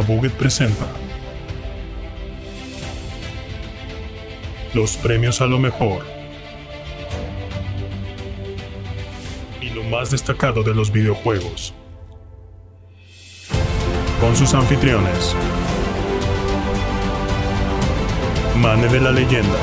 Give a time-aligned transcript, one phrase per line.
[0.00, 0.86] Abuget presenta.
[4.72, 6.06] Los premios a lo mejor.
[9.60, 11.74] Y lo más destacado de los videojuegos.
[14.22, 15.36] Con sus anfitriones,
[18.56, 19.58] Mane de la leyenda,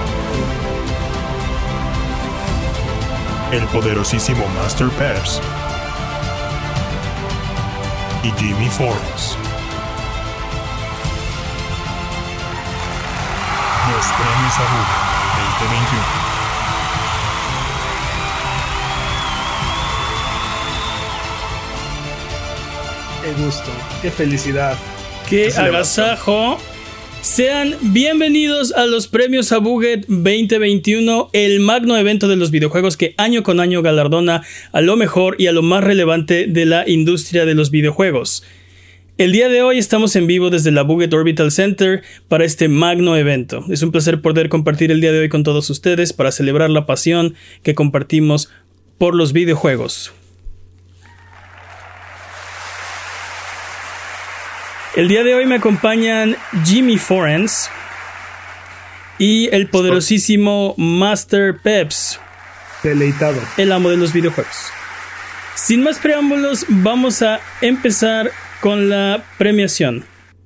[3.51, 5.41] el poderosísimo Master Peps.
[8.23, 8.96] Y Jimmy Forrest.
[23.37, 23.69] Gusto,
[24.01, 24.77] qué felicidad.
[25.29, 26.57] ¡Qué agasajo!
[27.21, 33.43] Sean bienvenidos a los premios Abuget 2021, el magno evento de los videojuegos que año
[33.43, 37.55] con año galardona a lo mejor y a lo más relevante de la industria de
[37.55, 38.43] los videojuegos.
[39.17, 43.17] El día de hoy estamos en vivo desde la Buget Orbital Center para este magno
[43.17, 43.65] evento.
[43.69, 46.85] Es un placer poder compartir el día de hoy con todos ustedes para celebrar la
[46.85, 47.33] pasión
[47.63, 48.49] que compartimos
[48.97, 50.13] por los videojuegos.
[54.97, 57.69] El día de hoy me acompañan Jimmy Forens
[59.19, 62.19] y el poderosísimo Master Peps,
[62.81, 63.39] Deleitado.
[63.57, 64.71] el amo de los videojuegos.
[65.53, 70.03] Sin más preámbulos, vamos a empezar con la premiación.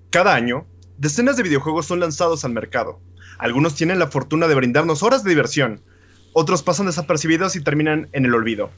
[0.10, 0.66] Cada año,
[0.98, 3.00] decenas de videojuegos son lanzados al mercado.
[3.38, 5.82] Algunos tienen la fortuna de brindarnos horas de diversión,
[6.34, 8.70] otros pasan desapercibidos y terminan en el olvido.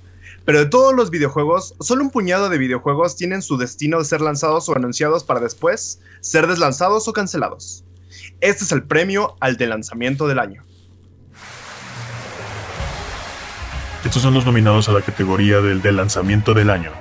[0.45, 4.21] Pero de todos los videojuegos, solo un puñado de videojuegos tienen su destino de ser
[4.21, 7.85] lanzados o anunciados para después ser deslanzados o cancelados.
[8.41, 10.63] Este es el premio al de lanzamiento del año.
[14.03, 16.91] Estos son los nominados a la categoría del de lanzamiento del año.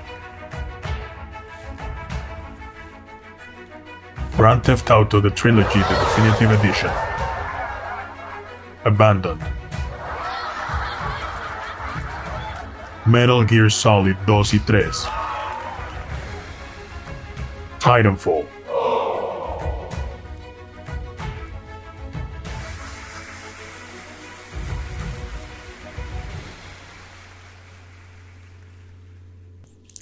[4.39, 6.91] Grand Theft Auto The Trilogy The Definitive Edition.
[8.85, 9.62] Abandoned.
[13.05, 15.09] Metal Gear Solid 2 y 3.
[17.79, 18.47] Titanfall.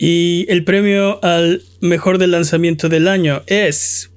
[0.03, 4.11] Y el premio al mejor del lanzamiento del año es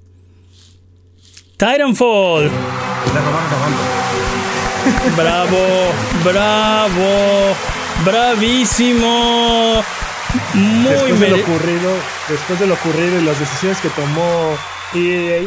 [1.58, 2.50] Titanfall.
[5.16, 5.58] Bravo,
[6.24, 7.56] bravo,
[8.06, 9.84] bravísimo.
[10.54, 11.96] Muy después de lo ocurrido,
[12.28, 14.58] después de lo ocurrido y las decisiones que tomó
[14.96, 15.44] EA,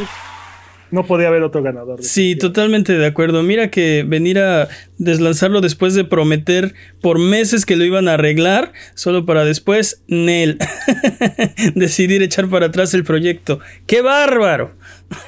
[0.90, 2.02] no podía haber otro ganador.
[2.02, 3.42] Sí, totalmente de acuerdo.
[3.42, 8.72] Mira que venir a deslanzarlo después de prometer por meses que lo iban a arreglar,
[8.94, 10.58] solo para después, Nel,
[11.74, 13.60] decidir echar para atrás el proyecto.
[13.86, 14.74] ¡Qué bárbaro!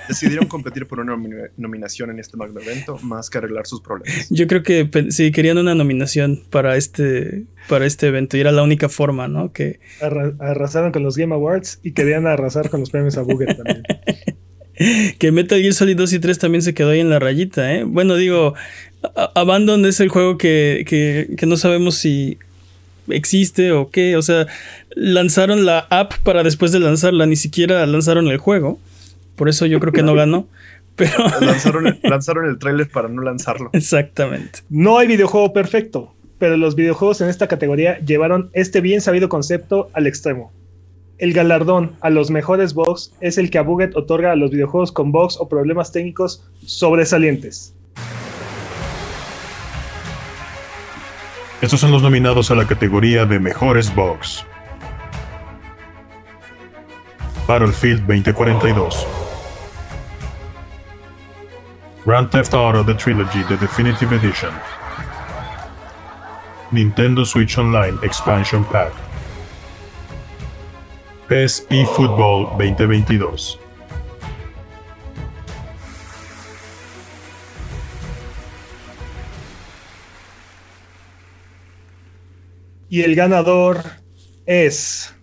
[0.08, 4.28] Decidieron competir por una nomi- nominación en este magno evento más que arreglar sus problemas.
[4.30, 8.62] Yo creo que sí, querían una nominación para este, para este evento y era la
[8.62, 9.52] única forma, ¿no?
[9.52, 13.56] Que, Arra- arrasaron con los Game Awards y querían arrasar con los premios a Booger
[13.56, 13.82] también.
[15.18, 17.84] que Metal Gear Solid 2 y 3 también se quedó ahí en la rayita, ¿eh?
[17.84, 18.54] Bueno, digo,
[19.34, 22.38] Abandon es el juego que, que, que no sabemos si
[23.08, 24.16] existe o qué.
[24.16, 24.46] O sea,
[24.94, 28.78] lanzaron la app para después de lanzarla, ni siquiera lanzaron el juego.
[29.36, 30.46] Por eso yo creo que no ganó.
[30.96, 33.70] Pero Lanzaron el, lanzaron el tráiler para no lanzarlo.
[33.72, 34.60] exactamente.
[34.68, 39.90] No hay videojuego perfecto, pero los videojuegos en esta categoría llevaron este bien sabido concepto
[39.92, 40.50] al extremo.
[41.18, 45.10] El galardón a los mejores bugs es el que Abuget otorga a los videojuegos con
[45.10, 47.74] bugs o problemas técnicos sobresalientes.
[51.60, 54.46] Estos son los nominados a la categoría de mejores bugs.
[57.48, 59.04] Battlefield 2042.
[62.06, 64.52] Grand Theft Auto The Trilogy The Definitive Edition.
[66.70, 69.07] Nintendo Switch Online Expansion Pack.
[71.28, 73.60] PES eFootball 2022.
[82.88, 83.84] Y el ganador
[84.46, 85.14] es.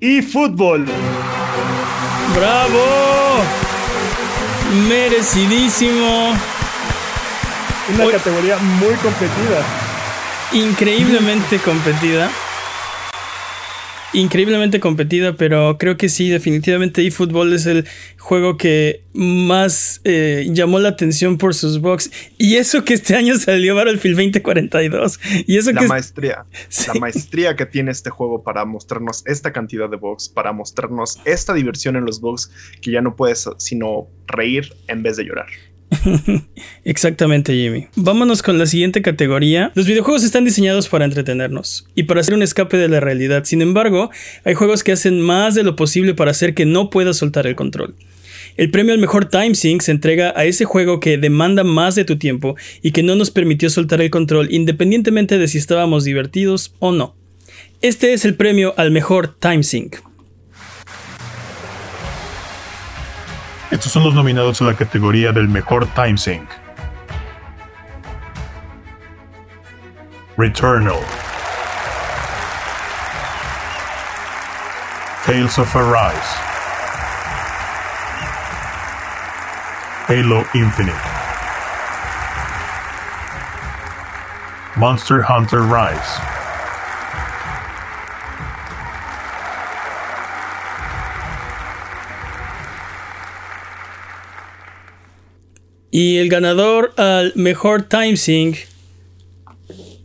[0.00, 0.84] eFootball.
[2.36, 3.40] ¡Bravo!
[4.86, 6.34] Merecidísimo.
[7.94, 9.64] Una categoría muy competida.
[10.52, 12.30] Increíblemente competida.
[14.12, 17.86] Increíblemente competida, pero creo que sí, definitivamente eFootball es el
[18.18, 22.10] juego que más eh, llamó la atención por sus bugs.
[22.38, 25.20] Y eso que este año salió Battlefield 2042.
[25.46, 26.44] Y eso la que maestría,
[26.86, 31.54] la maestría que tiene este juego para mostrarnos esta cantidad de bugs, para mostrarnos esta
[31.54, 35.48] diversión en los bugs que ya no puedes sino reír en vez de llorar.
[36.84, 37.86] Exactamente, Jimmy.
[37.96, 39.72] Vámonos con la siguiente categoría.
[39.74, 43.44] Los videojuegos están diseñados para entretenernos y para hacer un escape de la realidad.
[43.44, 44.10] Sin embargo,
[44.44, 47.56] hay juegos que hacen más de lo posible para hacer que no puedas soltar el
[47.56, 47.94] control.
[48.56, 52.04] El premio al mejor time sync se entrega a ese juego que demanda más de
[52.04, 56.74] tu tiempo y que no nos permitió soltar el control independientemente de si estábamos divertidos
[56.78, 57.14] o no.
[57.82, 59.96] Este es el premio al mejor time sync.
[63.70, 66.16] Estos son los nominados a la categoría del mejor time.
[70.36, 71.00] Returnal.
[75.24, 76.36] Tales of Arise.
[80.08, 80.96] Halo Infinite.
[84.76, 86.39] Monster Hunter Rise.
[95.90, 98.58] Y el ganador al mejor time sync,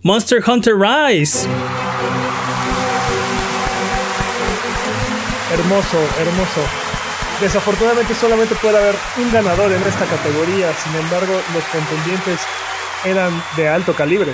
[0.01, 1.47] Monster Hunter Rise.
[5.53, 6.61] Hermoso, hermoso.
[7.39, 12.39] Desafortunadamente solamente puede haber un ganador en esta categoría, sin embargo los contendientes
[13.05, 14.31] eran de alto calibre.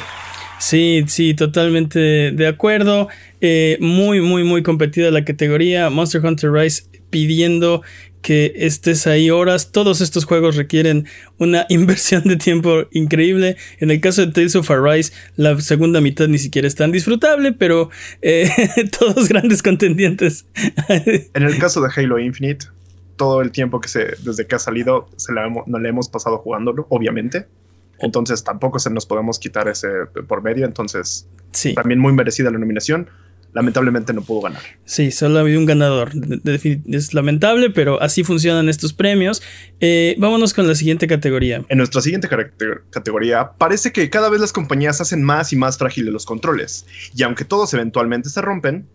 [0.57, 3.09] Sí, sí, totalmente de acuerdo.
[3.41, 5.89] Eh, muy, muy, muy competida la categoría.
[5.89, 7.81] Monster Hunter Rise pidiendo
[8.21, 9.71] que estés ahí horas.
[9.71, 11.07] Todos estos juegos requieren
[11.37, 13.57] una inversión de tiempo increíble.
[13.79, 17.51] En el caso de Tales of Arise, la segunda mitad ni siquiera es tan disfrutable,
[17.51, 17.89] pero
[18.21, 18.49] eh,
[18.99, 20.45] todos grandes contendientes.
[20.87, 22.67] en el caso de Halo Infinite,
[23.15, 26.37] todo el tiempo que se, desde que ha salido, se la no le hemos pasado
[26.37, 27.47] jugándolo, obviamente.
[27.99, 29.87] Entonces tampoco se nos podemos quitar ese
[30.27, 30.65] por medio.
[30.65, 31.75] Entonces, sí.
[31.75, 33.09] también muy merecida la nominación
[33.53, 34.61] lamentablemente no pudo ganar.
[34.85, 36.11] Sí, solo ha habido un ganador.
[36.87, 39.41] Es lamentable, pero así funcionan estos premios.
[39.79, 41.63] Eh, vámonos con la siguiente categoría.
[41.69, 42.29] En nuestra siguiente
[42.89, 46.85] categoría, parece que cada vez las compañías hacen más y más frágiles los controles.
[47.15, 48.87] Y aunque todos eventualmente se rompen,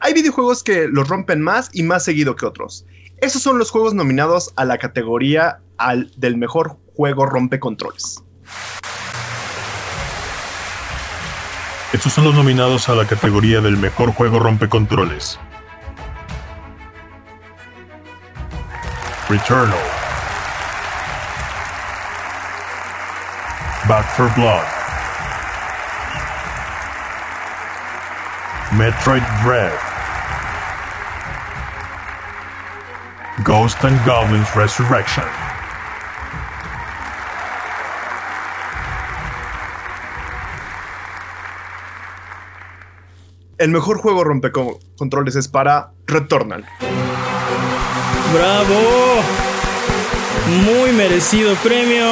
[0.00, 2.86] hay videojuegos que los rompen más y más seguido que otros.
[3.18, 8.22] Esos son los juegos nominados a la categoría al del mejor juego rompe controles.
[11.92, 15.38] Estos son los nominados a la categoría del mejor juego rompecontroles.
[19.28, 19.78] Returnal.
[23.86, 24.64] Back for Blood.
[28.72, 29.78] Metroid Dread.
[33.44, 35.24] Ghost and Goblins Resurrection.
[43.62, 46.64] El mejor juego rompecontroles es para Returnal.
[48.34, 49.22] ¡Bravo!
[50.64, 52.04] Muy merecido premio.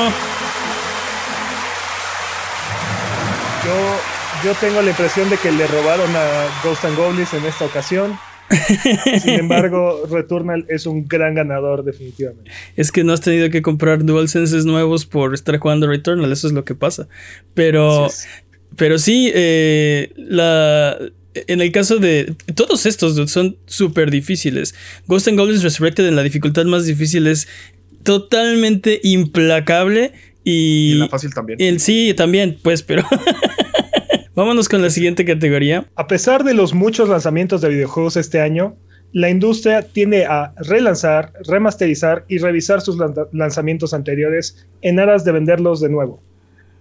[3.65, 7.65] Yo, yo tengo la impresión de que le robaron a Ghost and Goblins en esta
[7.65, 8.17] ocasión.
[9.21, 12.49] Sin embargo, Returnal es un gran ganador definitivamente.
[12.77, 16.53] Es que no has tenido que comprar DualSenses nuevos por estar jugando Returnal, eso es
[16.53, 17.09] lo que pasa.
[17.55, 18.07] Pero,
[18.77, 20.97] pero sí, eh, la,
[21.35, 24.75] en el caso de todos estos son súper difíciles.
[25.07, 27.49] Ghost and Goblins Resurrected en la dificultad más difícil es
[28.03, 30.13] totalmente implacable
[30.45, 31.61] y, y la fácil también.
[31.61, 33.05] El, sí, también, pues, pero
[34.35, 35.87] vámonos con la siguiente categoría.
[35.97, 38.77] A pesar de los muchos lanzamientos de videojuegos este año,
[39.13, 42.97] la industria tiende a relanzar, remasterizar y revisar sus
[43.33, 46.23] lanzamientos anteriores en aras de venderlos de nuevo.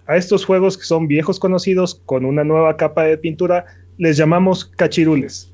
[0.06, 3.64] A estos juegos que son viejos conocidos con una nueva capa de pintura
[4.00, 5.52] les llamamos cachirules.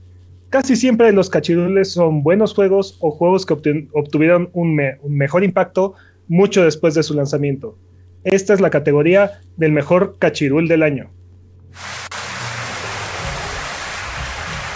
[0.50, 5.94] Casi siempre los cachirules son buenos juegos o juegos que obtuvieron un, mejor impacto
[6.28, 7.76] mucho después de su lanzamiento.
[8.22, 11.10] Esta es la categoría del mejor cachirul del año.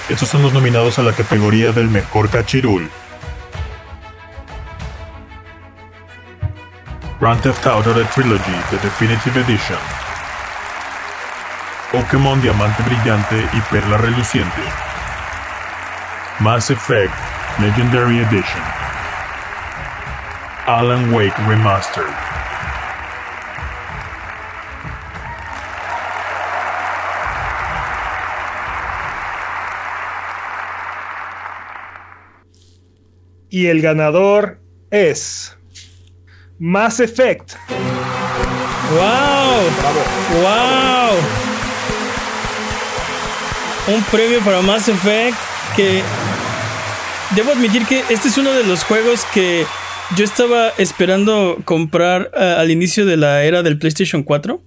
[0.09, 2.91] Estos son los nominados a la categoría del mejor cachirul.
[7.21, 10.00] Grand Theft Auto Trilogy The Definitive Edition.
[11.93, 14.63] Pokémon Diamante Brillante y Perla Reluciente.
[16.39, 17.13] Mass Effect
[17.59, 18.63] Legendary Edition.
[20.67, 22.15] Alan Wake Remastered.
[33.49, 34.61] Y el ganador
[34.93, 35.59] es
[36.61, 37.55] Mass Effect.
[38.93, 40.41] ¡Wow!
[40.41, 41.40] ¡Wow!
[43.95, 45.37] Un premio para Mass Effect
[45.75, 46.01] que
[47.35, 49.65] debo admitir que este es uno de los juegos que
[50.17, 54.63] yo estaba esperando comprar uh, al inicio de la era del PlayStation 4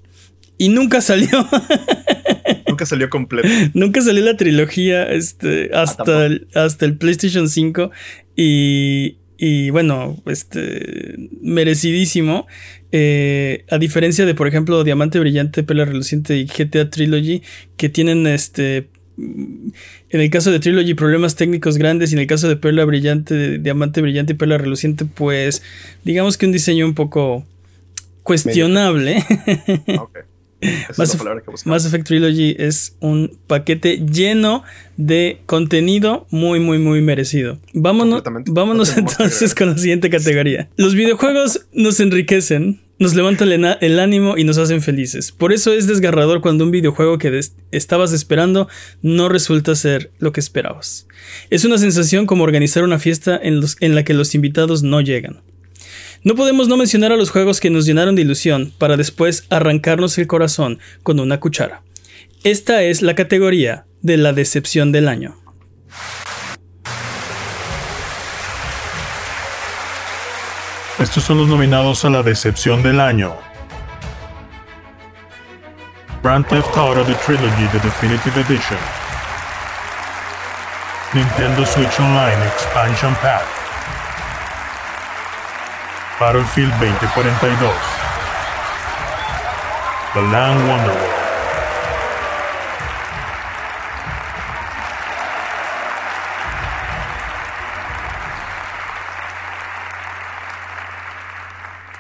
[0.58, 1.30] y nunca salió.
[2.68, 3.48] nunca salió completo.
[3.74, 7.92] nunca salió la trilogía este, hasta, el, hasta el PlayStation 5
[8.36, 12.46] y, y bueno, este, merecidísimo.
[12.92, 17.42] Eh, a diferencia de, por ejemplo, Diamante Brillante, Perla Reluciente y GTA Trilogy,
[17.78, 18.90] que tienen este.
[19.18, 19.74] En
[20.10, 22.12] el caso de Trilogy, problemas técnicos grandes.
[22.12, 25.62] Y en el caso de Perla Brillante, Diamante Brillante y Perla Reluciente, pues
[26.04, 27.46] digamos que un diseño un poco
[28.24, 29.24] cuestionable.
[29.86, 30.24] Okay.
[31.66, 34.64] Mass, Effect Trilogy es un paquete lleno
[34.98, 37.60] de contenido muy, muy, muy merecido.
[37.74, 40.70] Vámonos, vámonos entonces con la siguiente categoría.
[40.78, 45.34] Los videojuegos nos enriquecen, nos levantan el ánimo y nos hacen felices.
[45.34, 47.38] Por eso es desgarrador cuando un videojuego que
[47.72, 48.70] estabas esperando
[49.02, 51.06] no resulta ser lo que esperabas.
[51.50, 55.42] Es una sensación como organizar una fiesta en, en la que los invitados no llegan.
[56.24, 60.18] No podemos no mencionar a los juegos que nos llenaron de ilusión para después arrancarnos
[60.18, 61.84] el corazón con una cuchara.
[62.46, 65.36] Esta es la categoría de la decepción del año.
[71.04, 73.36] Estos son los nominados a la decepción del año.
[76.24, 78.80] Grand Theft Auto The Trilogy The Definitive Edition.
[81.12, 83.44] Nintendo Switch Online Expansion Pack.
[86.22, 87.70] Battlefield 2042.
[90.14, 91.13] The Land Wonderworld.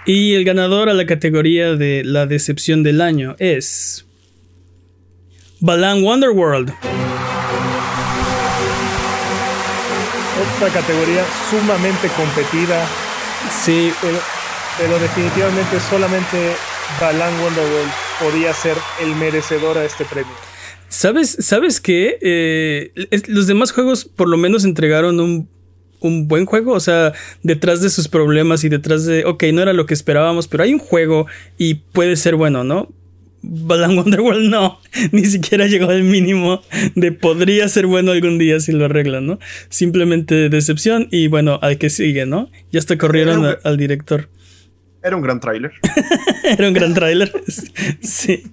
[0.05, 4.05] Y el ganador a la categoría de la decepción del año es.
[5.61, 6.73] Balan Wonderworld.
[10.55, 12.85] Otra categoría sumamente competida,
[13.63, 13.93] Sí.
[14.77, 16.55] Pero, definitivamente solamente
[16.99, 20.33] Balan Wonderworld podía ser el merecedor a este premio.
[20.89, 22.17] ¿Sabes, ¿sabes qué?
[22.21, 22.91] Eh,
[23.27, 25.49] los demás juegos por lo menos entregaron un,
[26.03, 26.73] un buen juego.
[26.73, 30.47] O sea, detrás de sus problemas y detrás de, ok, no era lo que esperábamos,
[30.47, 31.25] pero hay un juego
[31.57, 32.89] y puede ser bueno, ¿no?
[33.41, 34.79] Balan Wonderworld no,
[35.11, 36.61] ni siquiera llegó al mínimo
[36.95, 39.39] de podría ser bueno algún día si lo arreglan, ¿no?
[39.69, 42.49] Simplemente decepción y bueno, al que sigue, ¿no?
[42.71, 44.29] Ya hasta corrieron al director.
[45.03, 45.73] Era un gran tráiler.
[46.43, 47.31] Era un gran tráiler.
[48.01, 48.43] sí.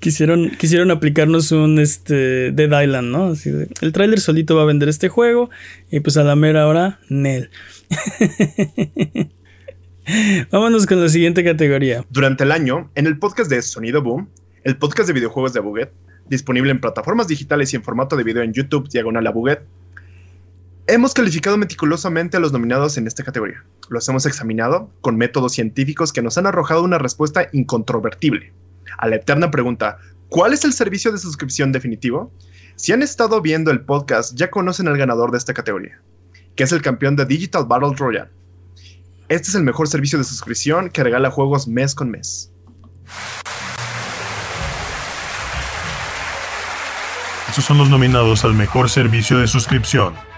[0.00, 3.32] Quisieron, quisieron aplicarnos un este, Dead Island, ¿no?
[3.80, 5.48] el tráiler solito va a vender este juego
[5.90, 7.50] y pues a la mera hora, Nel.
[10.50, 12.04] Vámonos con la siguiente categoría.
[12.10, 14.28] Durante el año, en el podcast de Sonido Boom,
[14.64, 15.92] el podcast de videojuegos de Buget,
[16.28, 19.60] disponible en plataformas digitales y en formato de video en YouTube, diagonal a Buget,
[20.86, 23.64] hemos calificado meticulosamente a los nominados en esta categoría.
[23.88, 28.52] Los hemos examinado con métodos científicos que nos han arrojado una respuesta incontrovertible
[28.98, 29.98] a la eterna pregunta,
[30.28, 32.32] ¿cuál es el servicio de suscripción definitivo?
[32.76, 36.00] Si han estado viendo el podcast, ya conocen al ganador de esta categoría,
[36.56, 38.30] que es el campeón de Digital Battle Royale
[39.32, 42.52] este es el mejor servicio de suscripción que regala juegos mes con mes.
[47.48, 50.31] Estos son los nominados al mejor servicio de suscripción.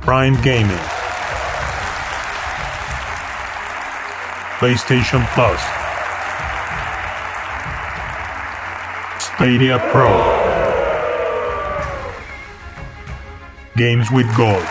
[0.00, 0.78] Prime Gaming.
[4.58, 5.60] PlayStation Plus.
[9.20, 10.08] Stadia Pro.
[13.76, 14.66] Games with Gold.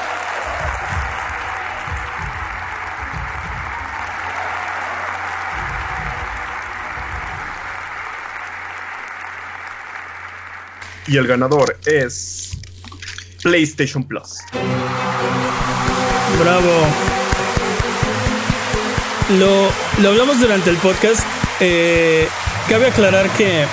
[11.05, 12.58] Y el ganador es
[13.41, 14.37] PlayStation Plus.
[16.39, 16.87] Bravo.
[19.37, 21.25] Lo, lo hablamos durante el podcast.
[21.59, 22.27] Eh,
[22.67, 23.65] cabe aclarar que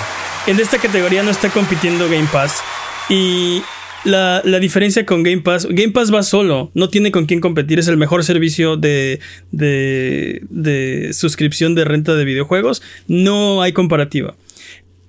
[0.46, 2.62] en esta categoría no está compitiendo Game Pass.
[3.08, 3.62] Y
[4.04, 7.88] la, diferencia con Game Pass, Game Pass va solo, no tiene con quién competir, es
[7.88, 9.20] el mejor servicio de,
[9.50, 14.34] de, de suscripción de renta de videojuegos, no hay comparativa.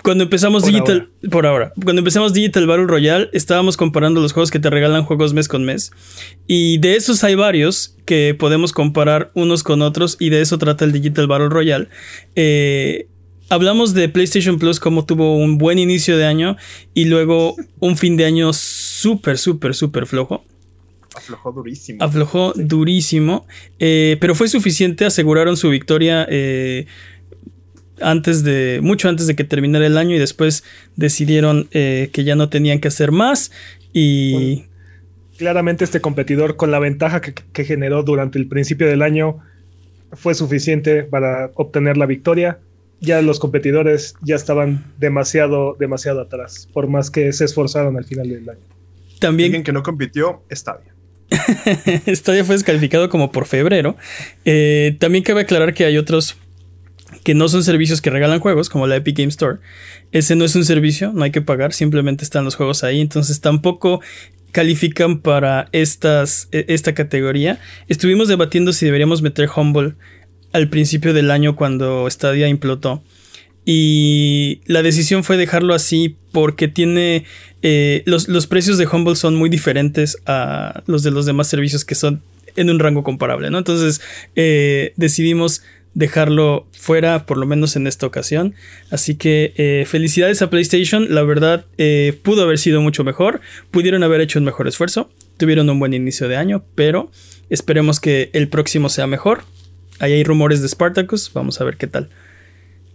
[0.08, 4.60] Cuando empezamos Digital, por ahora, cuando empezamos Digital Battle Royale, estábamos comparando los juegos que
[4.60, 5.92] te regalan juegos mes con mes.
[6.48, 10.86] Y de esos hay varios que podemos comparar unos con otros y de eso trata
[10.86, 11.90] el Digital Battle Royale.
[12.38, 13.08] Eh,
[13.50, 16.56] hablamos de PlayStation Plus como tuvo un buen inicio de año
[16.94, 20.46] y luego un fin de año súper, súper, súper flojo.
[21.18, 22.02] Aflojó durísimo.
[22.02, 23.46] Aflojó durísimo.
[23.80, 26.86] Eh, pero fue suficiente, aseguraron su victoria eh,
[28.02, 28.80] antes de.
[28.82, 30.16] mucho antes de que terminara el año.
[30.16, 30.64] Y después
[30.96, 33.52] decidieron eh, que ya no tenían que hacer más.
[33.94, 34.66] Y.
[35.38, 39.38] claramente este competidor, con la ventaja que, que generó durante el principio del año,
[40.14, 42.60] fue suficiente para obtener la victoria
[43.00, 48.30] ya los competidores ya estaban demasiado, demasiado atrás, por más que se esforzaron al final
[48.30, 48.60] del año.
[49.20, 50.94] También Alguien que no compitió, Stadia.
[52.08, 53.96] Stadia fue descalificado como por febrero.
[54.46, 56.38] Eh, también cabe aclarar que hay otros
[57.24, 59.60] que no son servicios que regalan juegos, como la Epic Game Store.
[60.12, 63.02] Ese no es un servicio, no hay que pagar, simplemente están los juegos ahí.
[63.02, 64.02] Entonces tampoco
[64.52, 67.60] califican para estas, e, esta categoría.
[67.88, 69.94] Estuvimos debatiendo si deberíamos meter Humble
[70.54, 73.04] al principio del año cuando Stadia implotó.
[73.66, 77.26] Y la decisión fue dejarlo así porque tiene.
[77.64, 81.84] Eh, los, los, precios de Humble son muy diferentes a los de los demás servicios
[81.84, 82.22] que son
[82.56, 83.58] en un rango comparable, ¿no?
[83.58, 84.02] Entonces
[84.36, 85.64] eh, decidimos
[85.98, 88.54] dejarlo fuera, por lo menos en esta ocasión.
[88.92, 91.08] Así que eh, felicidades a PlayStation.
[91.10, 93.42] La verdad, eh, pudo haber sido mucho mejor.
[93.72, 95.10] Pudieron haber hecho un mejor esfuerzo.
[95.38, 97.10] Tuvieron un buen inicio de año, pero
[97.50, 99.42] esperemos que el próximo sea mejor.
[99.98, 101.32] Ahí hay rumores de Spartacus.
[101.34, 102.10] Vamos a ver qué tal.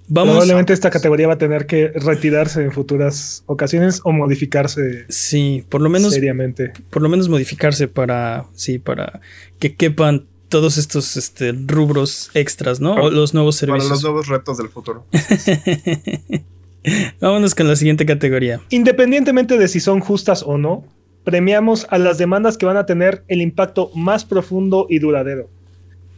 [0.06, 0.34] Vamos.
[0.34, 5.06] Probablemente esta categoría va a tener que retirarse en futuras ocasiones o modificarse.
[5.08, 6.14] Sí, por lo menos.
[6.14, 6.72] Seriamente.
[6.90, 8.46] Por lo menos modificarse para.
[8.54, 9.20] Sí, para
[9.58, 12.94] que quepan todos estos este, rubros extras, ¿no?
[12.94, 13.84] Para, o los nuevos servicios.
[13.84, 15.06] Para los nuevos retos del futuro.
[17.20, 18.60] Vámonos con la siguiente categoría.
[18.68, 20.84] Independientemente de si son justas o no,
[21.24, 25.48] premiamos a las demandas que van a tener el impacto más profundo y duradero.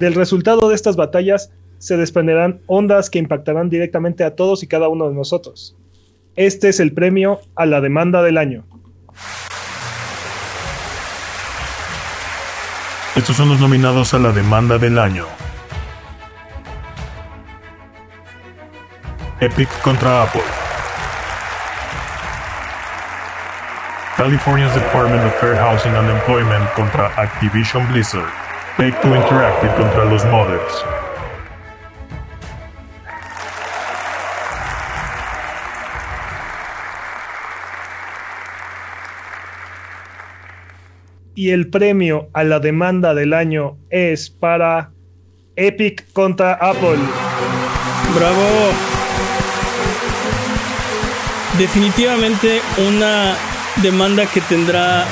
[0.00, 4.88] Del resultado de estas batallas se desprenderán ondas que impactarán directamente a todos y cada
[4.88, 5.76] uno de nosotros.
[6.34, 8.64] Este es el premio a la demanda del año.
[13.16, 15.24] Estos son los nominados a la demanda del año.
[19.40, 20.42] Epic contra Apple.
[24.16, 28.28] California's Department of Fair Housing and Employment contra Activision Blizzard.
[28.76, 30.93] Take Two Interactive contra los modders.
[41.44, 44.92] Y el premio a la demanda del año es para
[45.56, 46.96] Epic contra Apple.
[48.16, 48.72] Bravo.
[51.58, 53.36] Definitivamente una
[53.82, 55.04] demanda que tendrá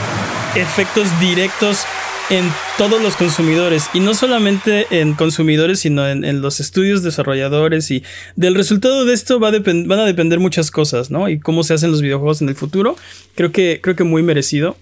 [0.54, 1.84] efectos directos
[2.30, 8.04] en todos los consumidores y no solamente en consumidores sino en, los estudios desarrolladores y
[8.36, 11.28] del resultado de esto va van a depender muchas cosas, ¿no?
[11.28, 12.96] Y cómo se hacen los videojuegos en el futuro.
[13.34, 14.78] Creo que, creo que muy merecido.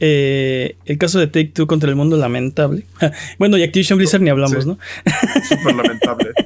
[0.00, 2.84] Eh, el caso de Take Two contra el mundo lamentable.
[3.38, 4.68] bueno, y Activision Blizzard ni hablamos, sí.
[4.68, 4.78] ¿no?
[5.48, 6.30] Súper lamentable.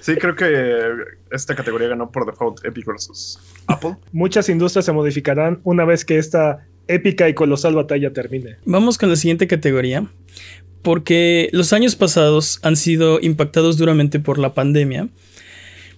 [0.00, 0.12] Sí.
[0.12, 0.18] sí.
[0.20, 3.96] creo que esta categoría ganó por default Epic versus Apple.
[4.12, 8.56] Muchas industrias se modificarán una vez que esta épica y colosal batalla termine.
[8.64, 10.06] Vamos con la siguiente categoría.
[10.82, 15.08] Porque los años pasados han sido impactados duramente por la pandemia.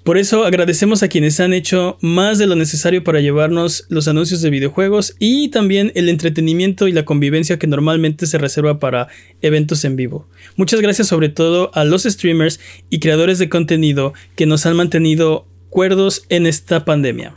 [0.05, 4.41] Por eso agradecemos a quienes han hecho más de lo necesario para llevarnos los anuncios
[4.41, 9.09] de videojuegos y también el entretenimiento y la convivencia que normalmente se reserva para
[9.43, 10.27] eventos en vivo.
[10.57, 12.59] Muchas gracias sobre todo a los streamers
[12.89, 17.35] y creadores de contenido que nos han mantenido cuerdos en esta pandemia.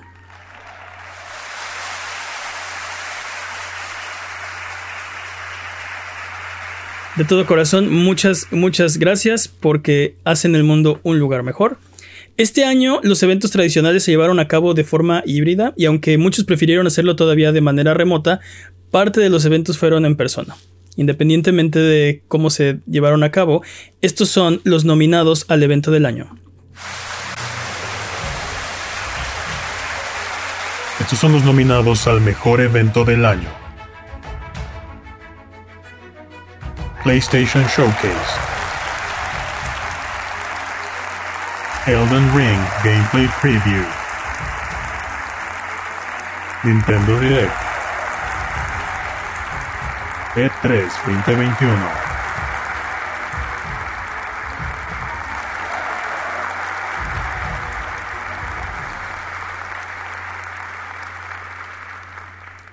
[7.17, 11.77] De todo corazón, muchas, muchas gracias porque hacen el mundo un lugar mejor.
[12.37, 16.45] Este año los eventos tradicionales se llevaron a cabo de forma híbrida y aunque muchos
[16.45, 18.39] prefirieron hacerlo todavía de manera remota,
[18.89, 20.55] parte de los eventos fueron en persona.
[20.95, 23.63] Independientemente de cómo se llevaron a cabo,
[24.01, 26.37] estos son los nominados al evento del año.
[30.99, 33.49] Estos son los nominados al mejor evento del año.
[37.03, 38.60] PlayStation Showcase.
[41.87, 43.83] Elden Ring Gameplay Preview.
[46.63, 47.51] Nintendo Direct.
[50.35, 50.87] E3
[51.25, 51.75] 2021.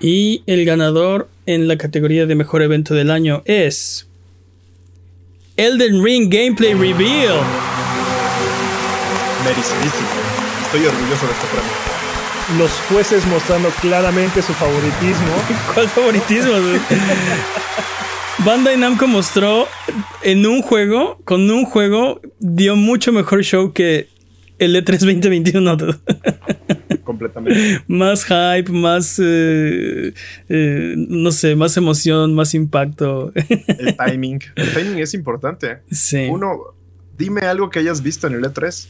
[0.00, 4.06] Y el ganador en la categoría de mejor evento del año es
[5.56, 7.67] Elden Ring Gameplay Reveal.
[9.44, 10.08] Merecidísimo.
[10.64, 12.58] Estoy orgulloso de este premio.
[12.58, 15.34] los jueces mostrando claramente su favoritismo.
[15.74, 16.52] ¿Cuál favoritismo?
[18.44, 19.66] Bandai Namco mostró
[20.22, 24.08] en un juego, con un juego, dio mucho mejor show que
[24.58, 25.76] el E3 2021.
[27.04, 27.80] Completamente.
[27.88, 30.12] más hype, más, eh,
[30.48, 33.32] eh, no sé, más emoción, más impacto.
[33.34, 34.40] el timing.
[34.56, 35.78] El timing es importante.
[35.90, 36.26] Sí.
[36.30, 36.74] Uno,
[37.16, 38.88] dime algo que hayas visto en el E3.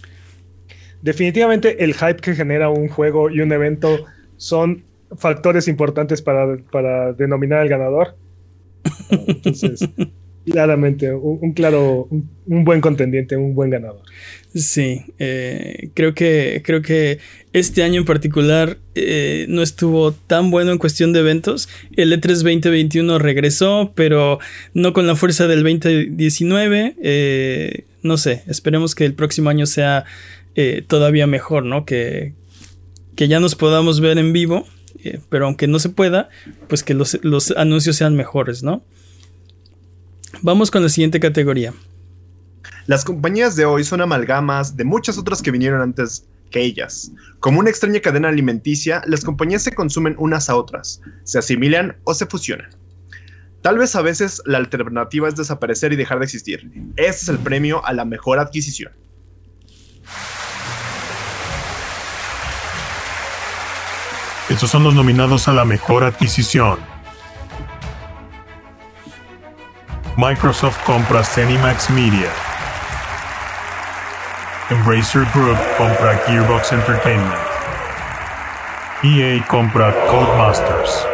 [1.03, 4.05] Definitivamente el hype que genera un juego y un evento
[4.37, 4.83] son
[5.17, 8.17] factores importantes para, para denominar al ganador.
[9.11, 9.89] Entonces,
[10.51, 14.03] claramente, un, claro, un, buen contendiente, un buen ganador.
[14.55, 17.19] Sí, eh, creo que creo que
[17.53, 21.69] este año en particular eh, no estuvo tan bueno en cuestión de eventos.
[21.97, 24.39] El E3 2021 regresó, pero
[24.75, 26.95] no con la fuerza del 2019.
[27.03, 30.05] Eh, no sé, esperemos que el próximo año sea
[30.87, 31.85] todavía mejor, ¿no?
[31.85, 32.35] Que,
[33.17, 34.67] que ya nos podamos ver en vivo,
[35.29, 36.29] pero aunque no se pueda,
[36.69, 38.83] pues que los, los anuncios sean mejores, ¿no?
[40.43, 41.73] Vamos con la siguiente categoría.
[42.87, 47.13] Las compañías de hoy son amalgamas de muchas otras que vinieron antes que ellas.
[47.41, 52.15] Como una extraña cadena alimenticia, las compañías se consumen unas a otras, se asimilan o
[52.15, 52.71] se fusionan.
[53.63, 56.71] Tal vez a veces la alternativa es desaparecer y dejar de existir.
[56.97, 58.93] Ese es el premio a la mejor adquisición.
[64.49, 66.79] Estos son los nominados a la mejor adquisición.
[70.17, 72.31] Microsoft compra Cenimax Media.
[74.71, 77.41] Embracer Group compra Gearbox Entertainment.
[79.03, 81.07] EA compra Codemasters.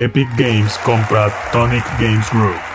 [0.00, 2.71] Epic Games compra Tonic Games Group.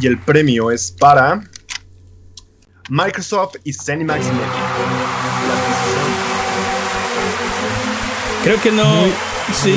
[0.00, 1.42] Y el premio es para
[2.88, 4.46] Microsoft y Cinemax Media.
[8.44, 9.06] Creo que no.
[9.52, 9.74] sí,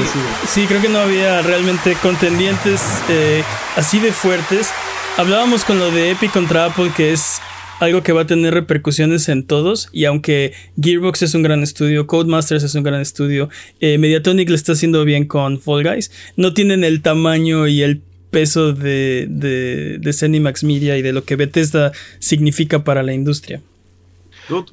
[0.48, 3.44] sí, creo que no había realmente contendientes eh,
[3.76, 4.70] así de fuertes.
[5.18, 7.42] Hablábamos con lo de Epic contra Apple, que es
[7.80, 9.90] algo que va a tener repercusiones en todos.
[9.92, 14.56] Y aunque Gearbox es un gran estudio, Codemasters es un gran estudio, eh, Mediatonic le
[14.56, 19.98] está haciendo bien con Fall Guys, no tienen el tamaño y el peso de, de,
[20.00, 23.62] de Zenimax Media y de lo que Bethesda significa para la industria.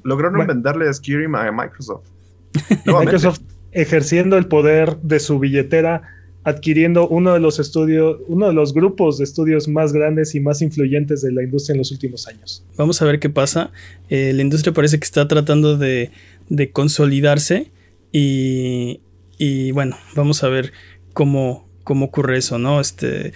[0.02, 2.04] lograron venderle Skyrim a Microsoft.
[2.86, 3.40] Microsoft
[3.72, 6.02] ejerciendo el poder de su billetera,
[6.44, 10.62] adquiriendo uno de los estudios, uno de los grupos de estudios más grandes y más
[10.62, 12.64] influyentes de la industria en los últimos años.
[12.76, 13.70] Vamos a ver qué pasa.
[14.08, 16.10] Eh, la industria parece que está tratando de,
[16.48, 17.70] de consolidarse
[18.12, 19.00] y,
[19.36, 20.72] y bueno, vamos a ver
[21.12, 22.80] cómo, cómo ocurre eso, ¿no?
[22.80, 23.32] Este,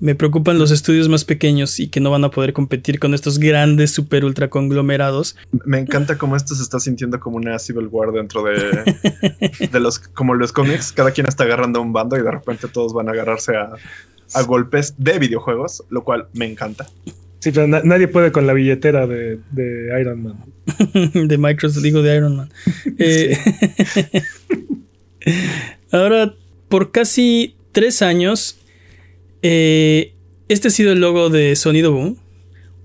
[0.00, 3.38] me preocupan los estudios más pequeños y que no van a poder competir con estos
[3.38, 5.36] grandes super ultra conglomerados.
[5.66, 8.96] Me encanta cómo esto se está sintiendo como una Civil War dentro de,
[9.70, 10.92] de los como los cómics.
[10.92, 13.76] Cada quien está agarrando un bando y de repente todos van a agarrarse a,
[14.46, 16.86] golpes de videojuegos, lo cual me encanta.
[17.40, 19.40] Sí, pero nadie puede con la billetera de,
[20.00, 20.44] Iron Man.
[21.28, 22.50] de Microsoft, digo de Iron Man.
[22.98, 23.36] Eh,
[25.92, 26.34] ahora,
[26.68, 28.58] por casi tres años,
[29.42, 30.14] eh,
[30.48, 32.18] este ha sido el logo de Sonido Boom.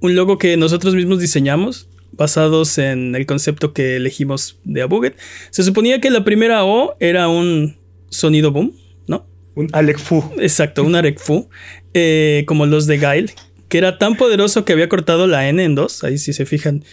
[0.01, 5.17] Un logo que nosotros mismos diseñamos, basados en el concepto que elegimos de Abuget.
[5.49, 7.77] Se suponía que la primera O era un
[8.09, 8.73] sonido boom,
[9.07, 9.27] ¿no?
[9.55, 10.23] Un Alec Fu.
[10.37, 11.49] Exacto, un Alec Fu.
[11.93, 13.33] Eh, como los de Guile,
[13.69, 16.03] que era tan poderoso que había cortado la N en dos.
[16.03, 16.83] Ahí si se fijan,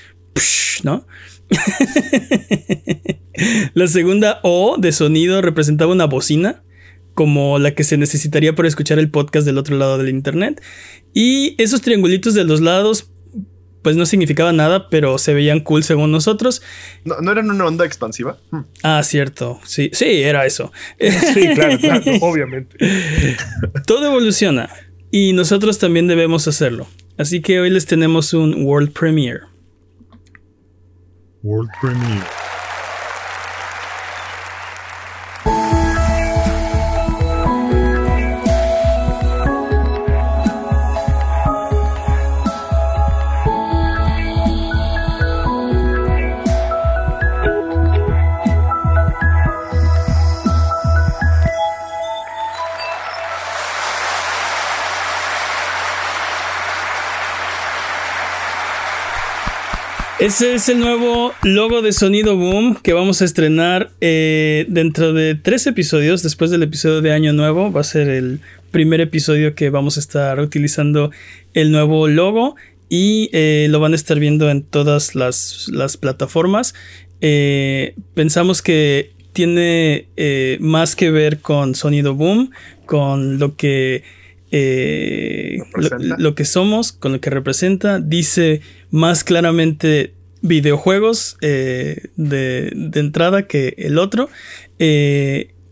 [0.83, 1.07] ¿no?
[3.74, 6.62] la segunda O de sonido representaba una bocina
[7.14, 10.62] como la que se necesitaría para escuchar el podcast del otro lado del internet.
[11.14, 13.11] Y esos triangulitos de los lados,
[13.83, 16.62] pues no significaban nada, pero se veían cool según nosotros.
[17.05, 18.38] ¿No, eran una onda expansiva?
[18.51, 18.62] Hmm.
[18.83, 19.61] Ah, cierto.
[19.64, 20.72] Sí, sí, era eso.
[20.98, 22.77] Sí, claro, claro, obviamente.
[23.87, 24.70] Todo evoluciona
[25.11, 26.87] y nosotros también debemos hacerlo.
[27.18, 29.40] Así que hoy les tenemos un World Premiere.
[31.42, 32.41] World Premiere.
[60.33, 65.35] Ese es el nuevo logo de Sonido Boom que vamos a estrenar eh, dentro de
[65.35, 66.23] tres episodios.
[66.23, 68.40] Después del episodio de Año Nuevo, va a ser el
[68.71, 71.11] primer episodio que vamos a estar utilizando
[71.53, 72.57] el nuevo logo
[72.88, 76.73] y eh, lo van a estar viendo en todas las, las plataformas.
[77.21, 80.09] Eh, pensamos que tiene
[80.61, 82.53] más que ver con Sonido Boom,
[82.87, 84.03] con lo que
[86.16, 87.99] lo, que somos, con lo que representa.
[88.01, 94.28] Dice más claramente videojuegos de, de, entrada que el otro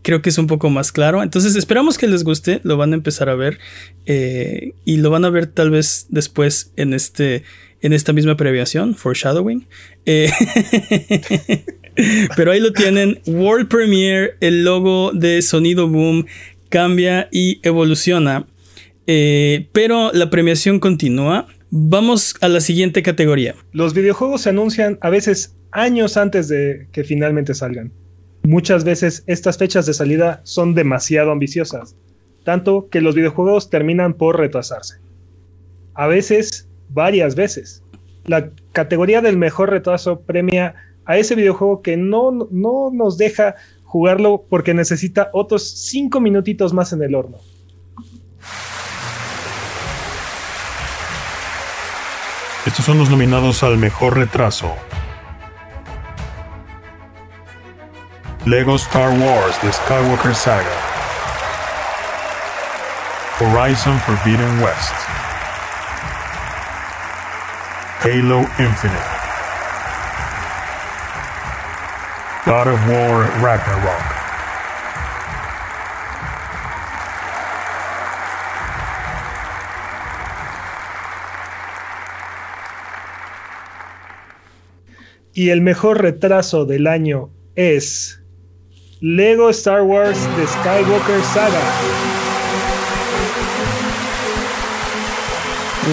[0.01, 1.23] creo que es un poco más claro.
[1.23, 3.59] Entonces esperamos que les guste, lo van a empezar a ver
[4.05, 7.43] eh, y lo van a ver tal vez después en, este,
[7.81, 9.67] en esta misma previación, foreshadowing.
[10.05, 10.31] Eh,
[12.35, 16.25] pero ahí lo tienen, World Premiere, el logo de Sonido Boom
[16.69, 18.47] cambia y evoluciona.
[19.07, 21.47] Eh, pero la premiación continúa.
[21.73, 23.55] Vamos a la siguiente categoría.
[23.71, 27.93] Los videojuegos se anuncian a veces años antes de que finalmente salgan.
[28.43, 31.95] Muchas veces estas fechas de salida son demasiado ambiciosas,
[32.43, 34.95] tanto que los videojuegos terminan por retrasarse.
[35.93, 37.81] A veces, varias veces.
[38.25, 43.55] La categoría del mejor retraso premia a ese videojuego que no, no nos deja
[43.85, 47.37] jugarlo porque necesita otros 5 minutitos más en el horno.
[52.65, 54.75] Estos son los nominados al mejor retraso.
[58.45, 60.65] Lego Star Wars The Skywalker Saga,
[63.39, 64.93] Horizon Forbidden West,
[68.03, 69.11] Halo Infinite,
[72.45, 74.20] God of War Ragnarok.
[85.41, 88.21] Y el mejor retraso del año es
[88.99, 91.59] Lego Star Wars The Skywalker Saga.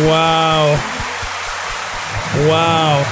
[0.04, 0.76] Wow.
[2.46, 3.04] Wow.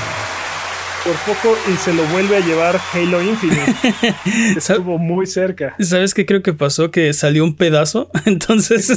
[1.04, 3.74] Por poco y se lo vuelve a llevar Halo Infinite.
[4.58, 5.74] Estuvo muy cerca.
[5.78, 6.90] ¿Sabes qué creo que pasó?
[6.90, 8.10] Que salió un pedazo.
[8.26, 8.92] Entonces,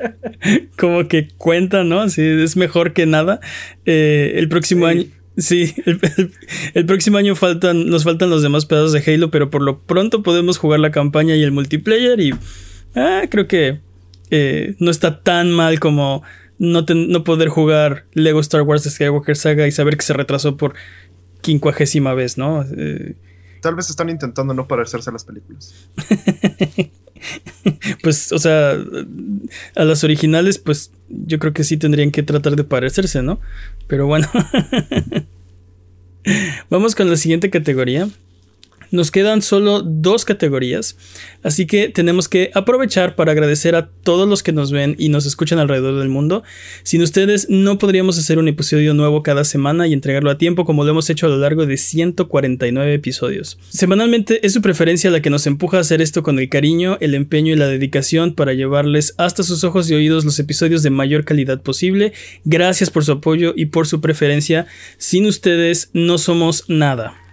[0.78, 2.00] como que cuenta, ¿no?
[2.00, 3.40] Así es mejor que nada.
[3.84, 5.04] Eh, el próximo año
[5.36, 5.74] Sí,
[6.74, 10.22] el, próximo año faltan, nos faltan los demás pedazos de Halo, pero por lo pronto
[10.22, 12.34] podemos jugar la campaña y el multiplayer y
[12.94, 13.80] ah, creo que
[14.30, 16.22] eh, no está tan mal como
[16.58, 20.74] no, no, poder jugar Lego Star Wars Skywalker Saga y saber que se retrasó por
[21.40, 22.64] quincuagésima vez, ¿no?
[22.76, 23.16] Eh,
[23.60, 25.88] Tal vez están intentando no parecerse a las películas.
[28.02, 28.76] pues, o sea,
[29.74, 33.40] a las originales, pues yo creo que sí tendrían que tratar de parecerse, ¿no?
[33.86, 34.28] Pero bueno.
[36.70, 38.08] Vamos con la siguiente categoría.
[38.94, 40.96] Nos quedan solo dos categorías,
[41.42, 45.26] así que tenemos que aprovechar para agradecer a todos los que nos ven y nos
[45.26, 46.44] escuchan alrededor del mundo.
[46.84, 50.84] Sin ustedes no podríamos hacer un episodio nuevo cada semana y entregarlo a tiempo como
[50.84, 53.58] lo hemos hecho a lo largo de 149 episodios.
[53.68, 57.16] Semanalmente es su preferencia la que nos empuja a hacer esto con el cariño, el
[57.16, 61.24] empeño y la dedicación para llevarles hasta sus ojos y oídos los episodios de mayor
[61.24, 62.12] calidad posible.
[62.44, 64.68] Gracias por su apoyo y por su preferencia.
[64.98, 67.23] Sin ustedes no somos nada.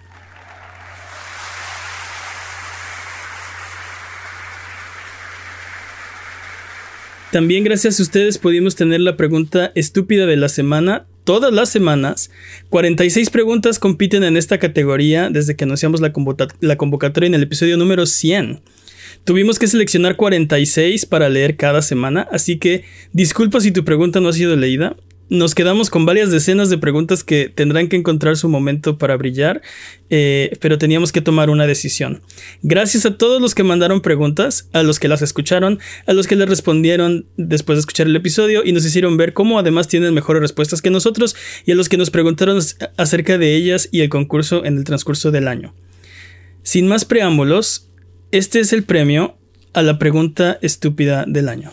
[7.32, 11.06] También gracias a ustedes pudimos tener la pregunta estúpida de la semana.
[11.24, 12.30] Todas las semanas,
[12.68, 18.04] 46 preguntas compiten en esta categoría desde que anunciamos la, convocatoria en el episodio número
[18.04, 18.60] 100.
[19.24, 24.28] Tuvimos que seleccionar 46 para leer cada semana, así que disculpa si tu pregunta no
[24.28, 24.94] ha sido leída
[25.32, 29.62] nos quedamos con varias decenas de preguntas que tendrán que encontrar su momento para brillar,
[30.10, 32.20] eh, pero teníamos que tomar una decisión.
[32.60, 36.36] Gracias a todos los que mandaron preguntas, a los que las escucharon, a los que
[36.36, 40.42] les respondieron después de escuchar el episodio y nos hicieron ver cómo además tienen mejores
[40.42, 42.60] respuestas que nosotros y a los que nos preguntaron
[42.98, 45.74] acerca de ellas y el concurso en el transcurso del año.
[46.62, 47.88] Sin más preámbulos,
[48.32, 49.38] este es el premio
[49.72, 51.72] a la pregunta estúpida del año.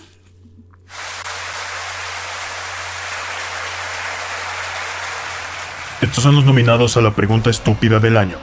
[6.02, 8.38] Estos son los nominados a la pregunta estúpida del año.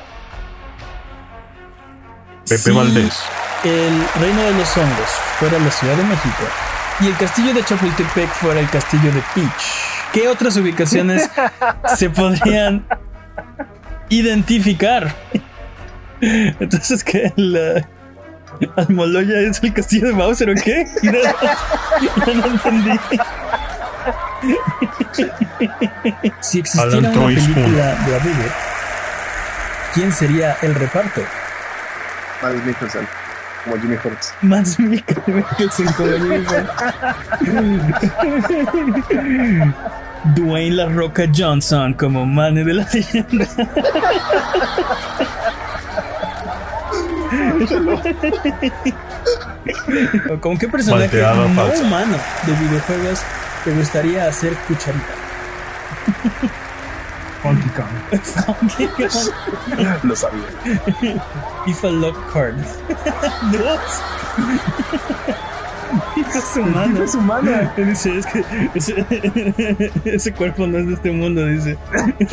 [2.48, 3.18] Pepe Valdés.
[3.64, 6.44] El Reino de los Hongos fuera la Ciudad de México
[7.00, 10.12] y el castillo de Chapultepec fuera el castillo de Peach.
[10.12, 11.28] ¿Qué otras ubicaciones
[11.96, 12.84] se podrían
[14.08, 15.14] identificar?
[16.20, 17.32] Entonces, ¿qué?
[17.36, 17.86] La
[18.76, 20.86] Almoloya es el castillo de Bowser o qué?
[22.26, 22.98] No, no entendí.
[26.40, 28.52] Si existiera una película de Abuget,
[29.94, 31.20] ¿quién sería el reparto?
[32.42, 33.06] Mads Mikkelsen.
[33.64, 34.34] como Jimmy Hurts.
[34.42, 36.56] Mads Mikkelsen como Jimmy Hurts.
[40.34, 43.46] Dwayne La Roca Johnson como Mane de la leyenda.
[50.40, 51.82] ¿Con qué personaje no falsa.
[51.82, 53.20] humano de videojuegos
[53.64, 55.04] te gustaría hacer cucharita?
[57.42, 57.86] Funky Kong.
[60.04, 60.46] Lo sabía.
[61.64, 62.56] FIFA Lockhart.
[63.52, 64.02] Dos.
[66.16, 67.02] Es humano.
[67.02, 67.72] Es humana.
[67.76, 69.04] Dice, es que ese,
[70.04, 71.76] ese cuerpo no es de este mundo, dice.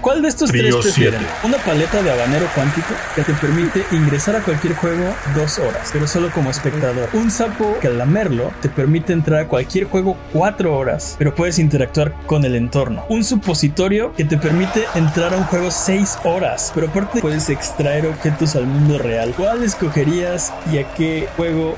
[0.00, 1.20] ¿Cuál de estos Trío tres prefieren?
[1.20, 1.34] siete.
[1.44, 6.06] Una paleta de habanero cuántico que te permite ingresar a cualquier juego dos horas, pero
[6.06, 7.08] solo como espectador.
[7.12, 11.58] Un sapo que al lamerlo te permite entrar a cualquier juego cuatro horas, pero puedes
[11.58, 13.04] interactuar con el entorno.
[13.08, 18.06] Un supositorio que te permite entrar a un juego seis horas, pero aparte puedes extraer
[18.06, 19.32] objetos al mundo real.
[19.36, 21.73] ¿Cuál escogerías y a qué juego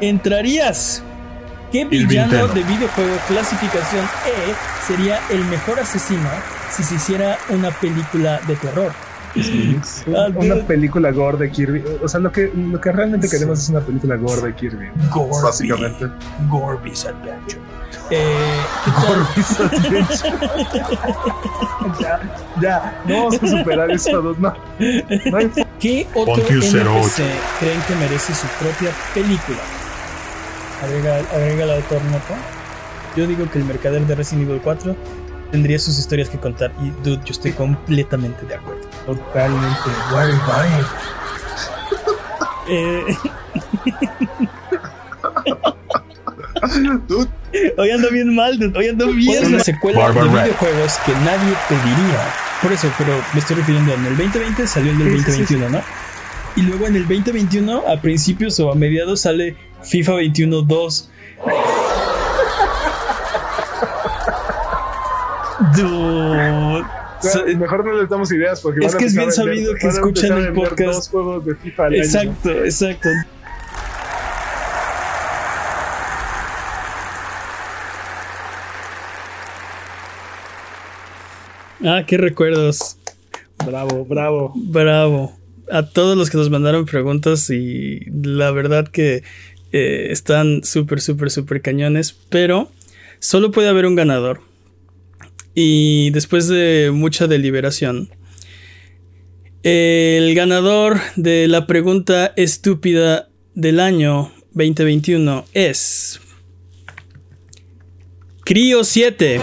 [0.00, 1.02] entrarías?
[1.72, 4.54] ¿Qué villano de videojuego clasificación E
[4.86, 6.28] sería el mejor asesino
[6.70, 8.92] si se hiciera una película de terror?
[10.16, 10.64] Ah, Una dude.
[10.64, 11.84] película gore de Kirby.
[12.02, 14.88] O sea, lo que, lo que realmente queremos es una película gore de Kirby.
[15.10, 15.42] Gorby.
[15.44, 16.06] Básicamente.
[16.48, 17.60] Gorby's Adventure.
[18.10, 19.28] Eh, ¿qué tal?
[22.00, 22.20] ya,
[22.60, 24.34] ya, no vamos a superar eso no.
[24.40, 27.22] no hay- ¿Qué otro NPC 08.
[27.60, 29.58] creen que merece su propia película?
[30.82, 32.34] Agrega, agrega el autor Noto.
[33.16, 34.94] Yo digo que el mercader de Resident Evil 4
[35.50, 38.82] tendría sus historias que contar y dude, yo estoy completamente de acuerdo.
[39.06, 39.90] Totalmente.
[40.12, 40.68] Why, why?
[42.68, 43.04] Eh,
[47.08, 47.28] Dude,
[47.78, 49.44] hoy ando bien mal, dude, hoy ando bien.
[49.44, 50.42] Es la secuela Barbara de Red.
[50.44, 52.34] videojuegos que nadie pediría.
[52.62, 55.54] Por eso, pero me estoy refiriendo en el 2020 salió el del Sí, sí, sí,
[55.54, 55.82] 2021, ¿no?
[56.56, 61.10] Y luego en el 2021, a principios o a mediados, sale FIFA 21 2.
[65.76, 66.84] Dude.
[67.22, 69.74] So- Mejor no les damos ideas porque Es van a que es bien vender- sabido
[69.74, 70.80] que escuchan el podcast.
[70.80, 72.02] Dos juegos de FIFA al año.
[72.02, 73.08] Exacto, exacto.
[81.84, 82.96] Ah, qué recuerdos.
[83.64, 84.52] Bravo, bravo.
[84.54, 85.36] Bravo.
[85.72, 89.22] A todos los que nos mandaron preguntas y la verdad que
[89.72, 92.70] eh, están súper, súper, súper cañones, pero
[93.18, 94.42] solo puede haber un ganador.
[95.54, 98.10] Y después de mucha deliberación,
[99.62, 106.20] el ganador de la pregunta estúpida del año 2021 es...
[108.42, 109.40] Crio 7.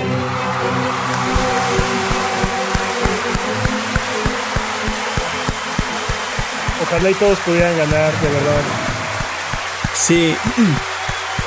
[6.82, 8.87] Ojalá y todos pudieran ganar, de verdad.
[10.06, 10.34] Sí,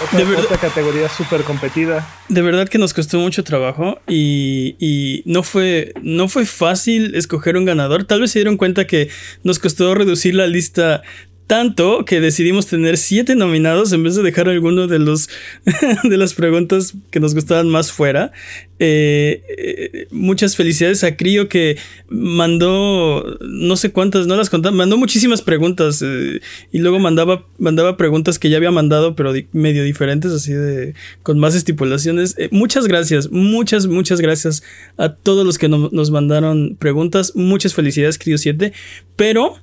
[0.03, 0.45] Otra, De verdad.
[0.45, 2.09] otra categoría súper competida.
[2.29, 7.57] De verdad que nos costó mucho trabajo y, y no, fue, no fue fácil escoger
[7.57, 8.05] un ganador.
[8.05, 9.09] Tal vez se dieron cuenta que
[9.45, 11.03] nos costó reducir la lista
[11.51, 15.29] tanto que decidimos tener siete nominados en vez de dejar alguno de los
[16.05, 18.31] de las preguntas que nos gustaban más fuera.
[18.79, 21.77] Eh, eh, muchas felicidades a Crio que
[22.09, 27.97] mandó no sé cuántas, no las contaba, mandó muchísimas preguntas eh, y luego mandaba, mandaba
[27.97, 32.37] preguntas que ya había mandado, pero di- medio diferentes, así de con más estipulaciones.
[32.53, 34.63] Muchas gracias, muchas, muchas gracias
[34.97, 37.33] a todos los que no- nos mandaron preguntas.
[37.35, 38.73] Muchas felicidades, Crio 7.
[39.17, 39.57] Pero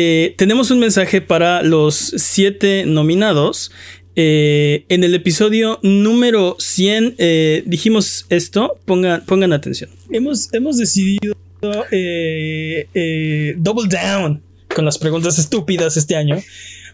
[0.00, 3.72] eh, tenemos un mensaje para los siete nominados.
[4.14, 9.90] Eh, en el episodio número 100 eh, dijimos esto, pongan, pongan atención.
[10.12, 11.96] Hemos, hemos decidido double
[13.88, 14.40] down
[14.72, 16.36] con las preguntas estúpidas este año,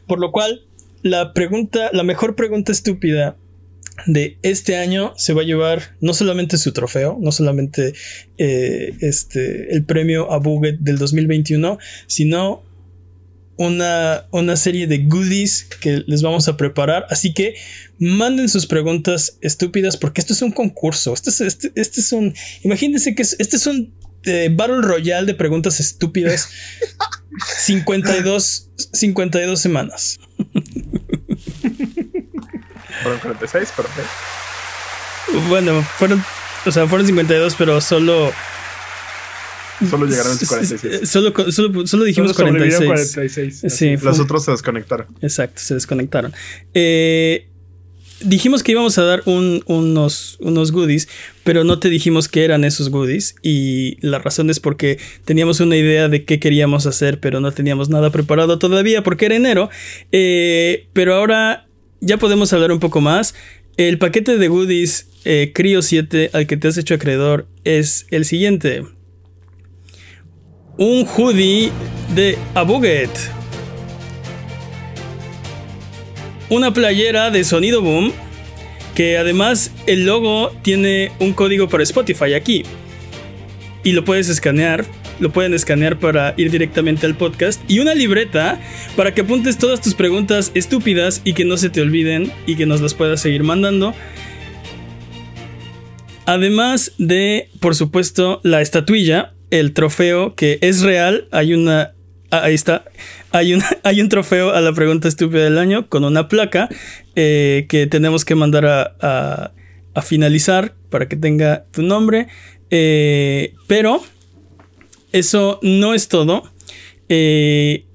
[0.06, 0.62] por lo cual
[1.02, 3.36] la pregunta, la mejor pregunta estúpida
[4.06, 7.92] de este año se va a llevar no solamente su trofeo, no solamente
[8.38, 12.63] este, el premio a Buget del 2021, sino
[13.56, 17.06] una, una serie de goodies que les vamos a preparar.
[17.10, 17.54] Así que
[17.98, 21.14] manden sus preguntas estúpidas porque esto es un concurso.
[21.14, 22.34] Este es, este, este es un...
[22.62, 26.48] Imagínense que es- este es un eh, Battle Royale de preguntas estúpidas.
[27.58, 30.18] 52, 52 semanas.
[33.02, 33.88] fueron 46, pero.
[35.48, 36.24] Bueno, fueron...
[36.66, 38.32] O sea, fueron 52, pero solo...
[39.90, 41.08] Solo llegaron a 46.
[41.08, 43.14] Solo, solo, solo dijimos sobrevivieron 46.
[43.14, 43.72] 46.
[43.74, 45.06] Sí, fue- Los otros se desconectaron.
[45.22, 46.32] Exacto, se desconectaron.
[46.74, 47.48] Eh,
[48.20, 51.08] dijimos que íbamos a dar unos, unos goodies,
[51.42, 53.34] pero no te dijimos qué eran esos goodies.
[53.42, 57.88] Y la razón es porque teníamos una idea de qué queríamos hacer, pero no teníamos
[57.88, 59.70] nada preparado todavía porque era enero.
[60.12, 61.66] Eh, pero ahora
[62.00, 63.34] ya podemos hablar un poco más.
[63.76, 68.24] El paquete de goodies eh, Crio 7 al que te has hecho acreedor es el
[68.24, 68.84] siguiente.
[70.76, 71.70] Un hoodie
[72.16, 73.10] de Abuget.
[76.50, 78.12] Una playera de sonido boom.
[78.94, 82.64] Que además el logo tiene un código para Spotify aquí.
[83.84, 84.84] Y lo puedes escanear
[85.20, 88.60] lo pueden escanear para ir directamente al podcast y una libreta
[88.96, 92.66] para que apuntes todas tus preguntas estúpidas y que no se te olviden y que
[92.66, 93.94] nos las puedas seguir mandando.
[96.26, 101.94] Además de, por supuesto, la estatuilla, el trofeo que es real, hay una
[102.30, 102.84] ah, ahí está.
[103.30, 106.68] Hay un, hay un trofeo a la pregunta estúpida del año con una placa
[107.14, 109.52] eh, que tenemos que mandar a,
[109.94, 112.26] a, finalizar para que tenga tu nombre.
[112.70, 114.02] Eh, pero
[115.12, 116.50] eso no es todo.
[117.08, 117.86] Eh,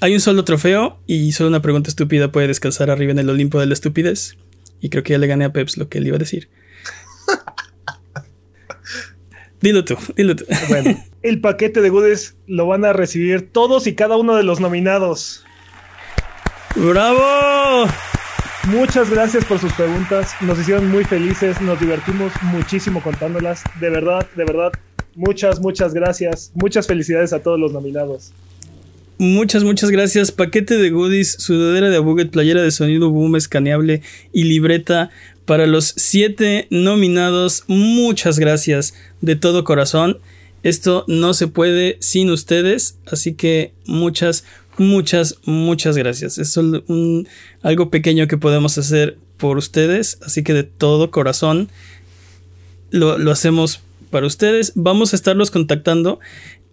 [0.00, 3.60] hay un solo trofeo y solo una pregunta estúpida puede descansar arriba en el Olimpo
[3.60, 4.38] de la estupidez.
[4.80, 6.48] Y creo que ya le gané a Peps lo que él iba a decir.
[9.66, 10.44] Dilo tú, dilo tú.
[10.68, 14.60] Bueno, el paquete de goodies lo van a recibir todos y cada uno de los
[14.60, 15.44] nominados.
[16.74, 17.88] ¡Bravo!
[18.68, 20.34] Muchas gracias por sus preguntas.
[20.40, 23.62] Nos hicieron muy felices, nos divertimos muchísimo contándolas.
[23.80, 24.72] De verdad, de verdad,
[25.16, 26.52] Muchas, muchas gracias.
[26.54, 28.32] Muchas felicidades a todos los nominados.
[29.18, 30.30] Muchas, muchas gracias.
[30.30, 35.08] Paquete de goodies, sudadera de Abuget, playera de sonido boom escaneable y libreta
[35.46, 37.64] para los siete nominados.
[37.68, 40.18] Muchas gracias de todo corazón.
[40.62, 44.44] Esto no se puede sin ustedes, así que muchas,
[44.76, 46.38] muchas, muchas gracias.
[46.38, 46.58] Es
[47.62, 51.68] algo pequeño que podemos hacer por ustedes, así que de todo corazón
[52.90, 53.80] lo, lo hacemos
[54.10, 54.72] para ustedes.
[54.74, 56.18] Vamos a estarlos contactando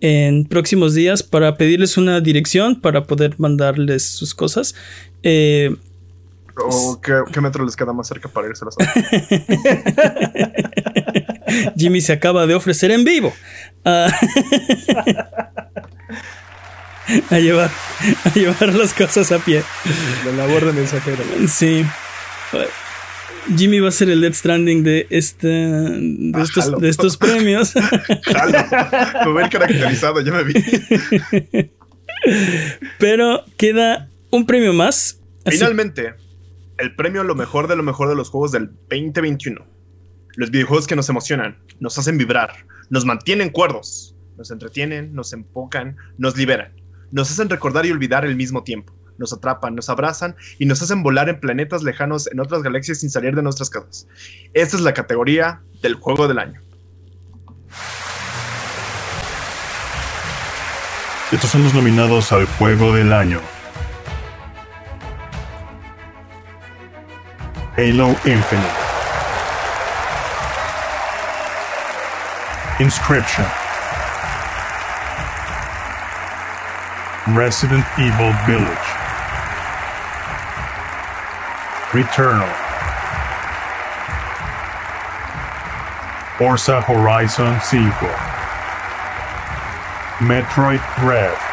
[0.04, 4.76] en próximos días para pedirles una dirección para poder mandarles sus cosas.
[5.24, 5.76] Eh,
[6.56, 8.76] ¿O qué, metro les queda más cerca para irse a las
[11.76, 13.34] Jimmy se acaba de ofrecer en vivo
[13.84, 14.08] a,
[17.32, 17.72] llevar,
[18.24, 19.64] a llevar las cosas a pie.
[20.26, 21.24] La labor de mensajero.
[21.48, 21.86] Sí.
[23.58, 27.74] Jimmy va a ser el Dead Stranding de, este, de, ah, estos, de estos premios.
[28.24, 29.34] Jalo.
[29.34, 30.54] Me caracterizado, ya me vi.
[33.00, 35.20] Pero queda un premio más.
[35.46, 36.14] Finalmente,
[36.78, 39.66] el premio a lo mejor de lo mejor de los juegos del 2021.
[40.36, 45.96] Los videojuegos que nos emocionan, nos hacen vibrar, nos mantienen cuerdos, nos entretienen, nos empocan,
[46.18, 46.74] nos liberan,
[47.12, 51.04] nos hacen recordar y olvidar al mismo tiempo nos atrapan, nos abrazan y nos hacen
[51.04, 54.08] volar en planetas lejanos en otras galaxias sin salir de nuestras casas.
[54.54, 56.62] Esta es la categoría del juego del año.
[61.32, 63.42] Estos son los nominados al juego del año.
[67.76, 68.78] Halo Infinite.
[72.80, 73.46] Inscription.
[77.36, 78.88] Resident Evil Village.
[81.90, 82.54] Returnal.
[86.38, 87.92] Forza Horizon 5.
[90.20, 91.53] Metroid Red.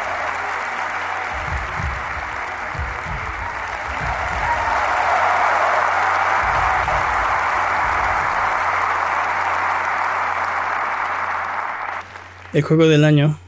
[12.60, 13.38] El juego del año.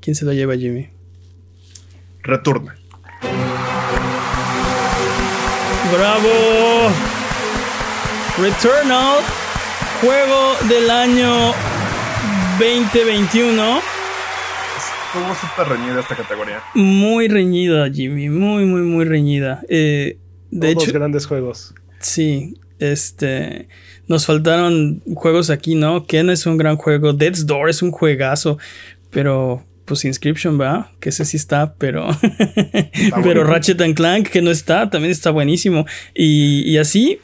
[0.00, 0.88] ¿Quién se lo lleva, Jimmy?
[2.22, 2.76] Returna.
[5.92, 6.28] Bravo.
[8.38, 9.18] Returnal,
[10.00, 11.52] juego del año
[12.60, 13.80] 2021.
[14.78, 16.62] Estuvo súper reñida esta categoría.
[16.74, 18.28] Muy reñida, Jimmy.
[18.28, 19.62] Muy, muy, muy reñida.
[19.68, 20.18] Eh,
[20.52, 21.74] de Todos hecho, grandes juegos.
[21.98, 23.68] Sí, este.
[24.08, 26.06] Nos faltaron juegos aquí, ¿no?
[26.06, 27.12] Ken es un gran juego.
[27.12, 28.58] Death's Door es un juegazo.
[29.10, 32.08] Pero pues Inscription, va, que ese sí está, pero
[33.22, 37.20] pero Ratchet and Clank que no está, también está buenísimo y, así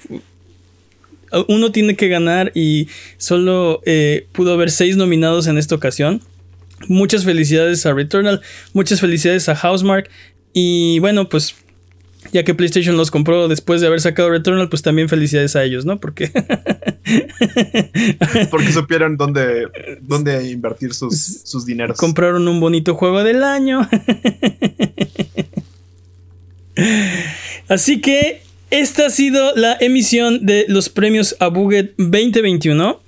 [1.48, 2.88] uno tiene que ganar y
[3.18, 6.20] solo eh, pudo haber seis nominados en esta ocasión.
[6.88, 8.42] Muchas felicidades a Returnal,
[8.74, 10.10] muchas felicidades a Housemark
[10.52, 11.54] y bueno, pues
[12.30, 15.84] ya que PlayStation los compró después de haber sacado Returnal, pues también felicidades a ellos,
[15.84, 15.98] ¿no?
[15.98, 16.30] Porque.
[18.50, 19.66] Porque supieron dónde,
[20.02, 21.98] dónde invertir sus, sus dineros.
[21.98, 23.88] Compraron un bonito juego del año.
[27.68, 33.00] Así que esta ha sido la emisión de los premios a Buget 2021.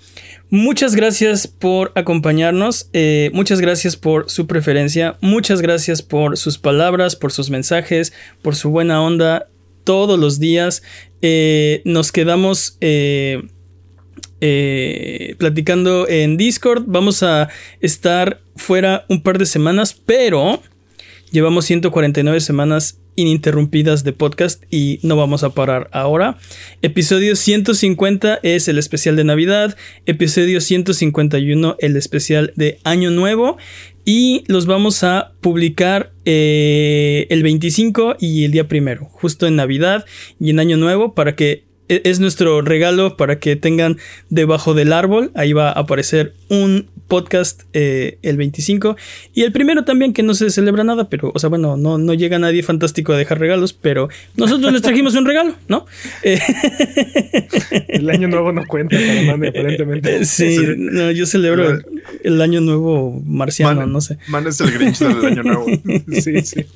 [0.55, 7.17] Muchas gracias por acompañarnos, eh, muchas gracias por su preferencia, muchas gracias por sus palabras,
[7.17, 9.49] por sus mensajes, por su buena onda
[9.83, 10.85] todos los días.
[11.23, 13.43] Eh, nos quedamos eh,
[15.39, 17.49] platicando en Discord, vamos a
[17.81, 20.63] estar fuera un par de semanas, pero
[21.33, 26.39] llevamos 149 semanas ininterrumpidas de podcast y no vamos a parar ahora.
[26.83, 33.57] Episodio 150 es el especial de Navidad, episodio 151 el especial de Año Nuevo
[34.05, 40.05] y los vamos a publicar eh, el 25 y el día primero, justo en Navidad
[40.39, 43.99] y en Año Nuevo para que e-, es nuestro regalo para que tengan
[44.31, 45.31] debajo del árbol.
[45.35, 48.97] Ahí va a aparecer un podcast eh, el 25.
[49.35, 52.15] Y el primero también que no se celebra nada, pero, o sea, bueno, no, no
[52.15, 55.87] llega nadie fantástico a dejar regalos, pero nosotros les trajimos un regalo, ¿no?
[56.23, 56.41] Eh,
[57.89, 60.17] el año nuevo no cuenta para aparentemente.
[60.17, 61.79] Eh, sí, no, yo celebro
[62.23, 64.19] el, año nuevo marciano, no sé.
[64.29, 65.67] Man es el Grinch del año nuevo.
[66.13, 66.67] sí, sí.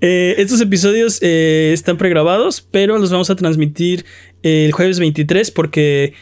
[0.00, 4.04] Eh, estos episodios eh, están pregrabados, pero los vamos a transmitir
[4.42, 6.14] el jueves 23 porque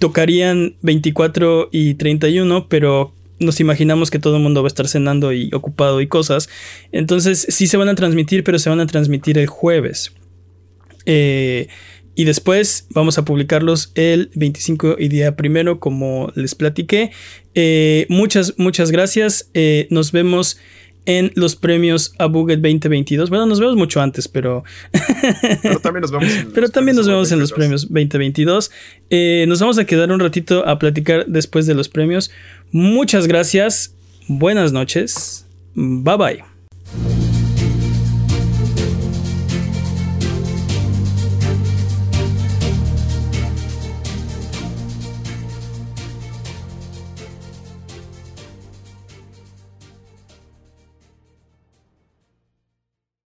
[0.00, 5.32] tocarían 24 y 31, pero nos imaginamos que todo el mundo va a estar cenando
[5.32, 6.48] y ocupado y cosas.
[6.90, 10.12] Entonces sí se van a transmitir, pero se van a transmitir el jueves.
[11.06, 11.68] Eh,
[12.14, 17.12] y después vamos a publicarlos el 25 y día primero, como les platiqué.
[18.08, 19.50] muchas, muchas gracias.
[19.90, 20.58] nos vemos
[21.06, 23.30] en los premios a Buget 2022.
[23.30, 24.64] Bueno, nos vemos mucho antes, pero.
[25.62, 28.70] pero también nos vemos en, pero los, también nos vemos en los premios 2022.
[29.10, 32.30] Eh, nos vamos a quedar un ratito a platicar después de los premios.
[32.72, 33.94] Muchas gracias.
[34.28, 35.46] Buenas noches.
[35.74, 37.29] Bye bye.